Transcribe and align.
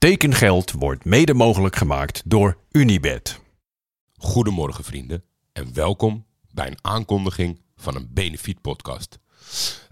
Tekengeld 0.00 0.72
wordt 0.72 1.04
mede 1.04 1.34
mogelijk 1.34 1.76
gemaakt 1.76 2.22
door 2.24 2.56
Unibed. 2.70 3.40
Goedemorgen 4.16 4.84
vrienden 4.84 5.24
en 5.52 5.74
welkom 5.74 6.26
bij 6.52 6.66
een 6.66 6.78
aankondiging 6.80 7.60
van 7.76 7.96
een 7.96 8.08
Benefiet-podcast. 8.12 9.18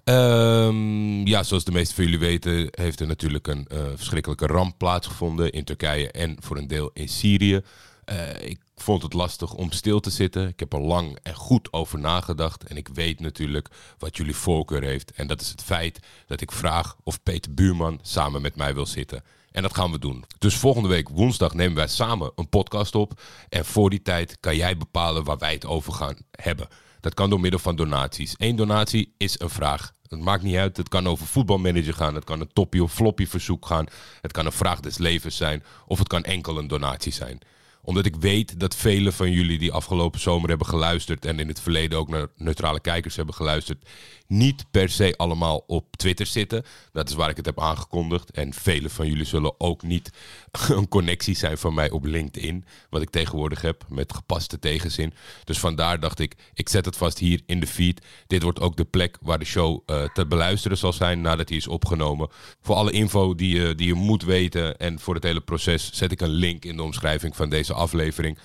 Ehm, 0.05 1.27
ja, 1.27 1.43
zoals 1.43 1.65
de 1.65 1.73
meesten 1.73 1.95
van 1.95 2.05
jullie 2.05 2.19
weten, 2.19 2.69
heeft 2.71 3.01
er 3.01 3.07
natuurlijk 3.07 3.47
een 3.47 3.67
eh, 3.67 3.79
verschrikkelijke 3.95 4.47
ramp 4.47 4.79
plaatsgevonden 4.79 5.53
in 5.53 5.65
Turkije 5.65 6.11
en 6.11 6.37
voor 6.41 6.57
een 6.57 6.69
deel 6.69 6.91
in 6.93 7.09
Syrië. 7.09 7.61
Eh, 8.09 8.49
ik 8.49 8.61
vond 8.77 9.03
het 9.03 9.13
lastig 9.13 9.55
om 9.55 9.73
stil 9.73 10.01
te 10.01 10.11
zitten. 10.11 10.49
Ik 10.49 10.61
heb 10.61 10.73
er 10.73 10.81
lang 10.81 11.19
en 11.23 11.35
goed 11.35 11.73
over 11.73 11.99
nagedacht. 11.99 12.65
En 12.65 12.77
ik 12.77 12.89
weet 12.89 13.21
natuurlijk 13.21 13.69
wat 13.99 14.17
jullie 14.17 14.37
voorkeur 14.37 14.83
heeft. 14.83 15.13
En 15.13 15.27
dat 15.27 15.41
is 15.41 15.49
het 15.49 15.63
feit 15.63 16.01
dat 16.27 16.41
ik 16.41 16.53
vraag 16.53 16.97
of 17.03 17.23
Peter 17.23 17.55
Buurman 17.55 17.99
samen 18.03 18.43
met 18.43 18.57
mij 18.57 18.75
wil 18.75 18.87
zitten. 18.87 19.23
En 19.51 19.63
dat 19.63 19.75
gaan 19.75 19.91
we 19.91 19.99
doen. 19.99 20.25
Dus 20.39 20.57
volgende 20.57 20.89
week 20.89 21.09
woensdag 21.09 21.55
nemen 21.55 21.77
wij 21.77 21.89
samen 21.89 22.33
een 22.35 22.49
podcast 22.49 22.95
op. 22.95 23.21
En 23.49 23.65
voor 23.65 23.91
die 23.91 24.03
tijd 24.03 24.37
kan 24.41 24.57
jij 24.57 24.77
bepalen 24.77 25.25
waar 25.25 25.39
wij 25.39 25.53
het 25.53 25.67
over 25.67 25.93
gaan 25.93 26.17
hebben. 26.31 26.69
Dat 27.01 27.15
kan 27.15 27.31
door 27.31 27.41
middel 27.41 27.61
van 27.61 27.77
donaties. 27.77 28.35
Eén 28.37 28.57
donatie 28.57 29.15
is 29.17 29.41
een 29.41 29.51
vraag. 29.51 29.93
Het 30.07 30.21
maakt 30.21 30.43
niet 30.43 30.57
uit. 30.57 30.77
Het 30.77 30.89
kan 30.89 31.09
over 31.09 31.27
voetbalmanager 31.27 31.95
gaan. 31.95 32.15
Het 32.15 32.25
kan 32.25 32.41
een 32.41 32.53
toppie 32.53 32.83
of 32.83 32.93
floppy 32.93 33.27
verzoek 33.27 33.67
gaan. 33.67 33.87
Het 34.21 34.33
kan 34.33 34.47
een 34.47 34.53
vraag 34.53 34.81
des 34.81 34.99
levens 34.99 35.37
zijn. 35.37 35.65
Of 35.87 35.99
het 35.99 36.09
kan 36.09 36.23
enkel 36.23 36.59
een 36.59 36.69
donatie 36.69 37.13
zijn 37.13 37.41
omdat 37.89 38.07
ik 38.07 38.17
weet 38.17 38.61
dat 38.61 38.77
velen 38.77 39.13
van 39.13 39.31
jullie 39.31 39.59
die 39.59 39.73
afgelopen 39.73 40.21
zomer 40.21 40.49
hebben 40.49 40.67
geluisterd 40.67 41.25
en 41.25 41.41
in 41.41 41.49
het 41.49 41.61
verleden 41.61 41.99
ook 41.99 42.09
naar 42.09 42.27
neutrale 42.37 42.81
kijkers 42.81 43.17
hebben 43.17 43.35
geluisterd, 43.35 43.85
niet 44.27 44.65
per 44.71 44.89
se 44.89 45.15
allemaal 45.17 45.65
op 45.67 45.97
Twitter 45.97 46.27
zitten. 46.27 46.65
Dat 46.93 47.09
is 47.09 47.15
waar 47.15 47.31
ik 47.31 47.37
het 47.37 47.47
heb 47.47 47.61
aangekondigd. 47.61 48.31
En 48.31 48.55
velen 48.55 48.91
van 48.91 49.07
jullie 49.07 49.25
zullen 49.25 49.61
ook 49.61 49.83
niet 49.83 50.11
een 50.69 50.89
connectie 50.89 51.37
zijn 51.37 51.59
van 51.59 51.75
mij 51.75 51.91
op 51.91 52.05
LinkedIn, 52.05 52.65
wat 52.91 53.03
ik 53.03 53.11
tegenwoordig 53.11 53.61
heb 53.61 53.85
met 53.89 54.13
gepaste 54.13 54.59
tegenzin. 54.59 55.15
Dus 55.45 55.59
vandaar 55.59 56.01
dacht 56.01 56.19
ik, 56.19 56.35
ik 56.55 56.69
zet 56.69 56.85
het 56.85 56.97
vast 56.97 57.19
hier 57.19 57.41
in 57.47 57.61
de 57.61 57.67
feed. 57.67 58.07
Dit 58.27 58.43
wordt 58.43 58.61
ook 58.61 58.77
de 58.77 58.85
plek 58.85 59.17
waar 59.21 59.39
de 59.39 59.45
show 59.45 59.83
uh, 59.87 60.05
te 60.05 60.27
beluisteren 60.27 60.79
zal 60.79 60.93
zijn 60.93 61.21
nadat 61.21 61.49
hij 61.49 61.59
is 61.59 61.69
opgenomen. 61.69 62.29
Voor 62.61 62.75
alle 62.75 62.91
info 62.91 63.35
die 63.35 63.61
je, 63.61 63.75
die 63.75 63.87
je 63.87 63.95
moet 63.95 64.23
weten 64.23 64.79
en 64.79 65.01
voor 65.01 65.15
het 65.15 65.25
hele 65.25 65.41
proces 65.41 65.93
zet 65.93 66.13
ik 66.13 66.21
een 66.21 66.29
link 66.29 66.65
in 66.65 66.77
de 66.77 66.83
omschrijving 66.83 67.37
van 67.37 67.49
deze 67.49 67.77
aflevering. 67.79 68.39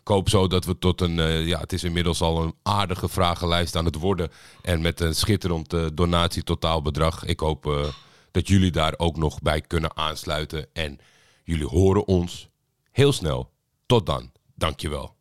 Ik 0.00 0.14
hoop 0.14 0.28
zo 0.28 0.46
dat 0.46 0.64
we 0.64 0.78
tot 0.78 1.00
een, 1.00 1.18
uh, 1.18 1.46
ja, 1.46 1.60
het 1.60 1.72
is 1.72 1.84
inmiddels 1.84 2.20
al 2.20 2.42
een 2.42 2.54
aardige 2.62 3.08
vragenlijst 3.08 3.76
aan 3.76 3.84
het 3.84 3.94
worden. 3.94 4.30
En 4.62 4.80
met 4.80 5.00
een 5.00 5.14
schitterend 5.14 5.72
uh, 5.72 5.86
donatietotaalbedrag. 5.94 7.24
Ik 7.24 7.40
hoop 7.40 7.66
uh, 7.66 7.84
dat 8.30 8.48
jullie 8.48 8.70
daar 8.70 8.94
ook 8.96 9.16
nog 9.16 9.42
bij 9.42 9.60
kunnen 9.60 9.96
aansluiten. 9.96 10.66
En 10.72 10.98
jullie 11.44 11.66
horen 11.66 12.06
ons 12.06 12.48
heel 12.90 13.12
snel. 13.12 13.50
Tot 13.86 14.06
dan. 14.06 14.32
Dankjewel. 14.54 15.17